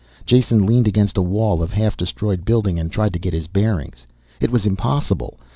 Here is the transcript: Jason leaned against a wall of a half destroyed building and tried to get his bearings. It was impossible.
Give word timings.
Jason 0.25 0.65
leaned 0.65 0.87
against 0.87 1.15
a 1.15 1.21
wall 1.21 1.61
of 1.61 1.73
a 1.73 1.75
half 1.75 1.95
destroyed 1.95 2.43
building 2.43 2.79
and 2.79 2.91
tried 2.91 3.13
to 3.13 3.19
get 3.19 3.33
his 3.33 3.45
bearings. 3.45 4.07
It 4.39 4.49
was 4.49 4.65
impossible. 4.65 5.37